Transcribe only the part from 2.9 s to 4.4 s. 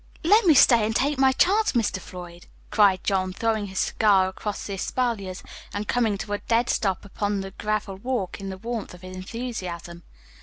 John, throwing his cigar